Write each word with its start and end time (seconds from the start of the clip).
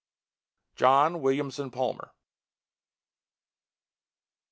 JOHN 0.77 1.21
WILLIAMSON 1.21 1.69
PALMER. 1.69 2.11